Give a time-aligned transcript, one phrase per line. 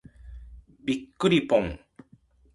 [0.83, 1.79] びっくりぽん。